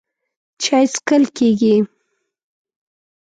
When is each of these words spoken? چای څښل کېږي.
چای 0.61 0.85
څښل 0.93 1.23
کېږي. 1.37 1.75